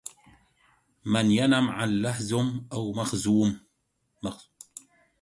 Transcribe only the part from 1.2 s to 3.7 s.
ينم عن لهذم أو مخذم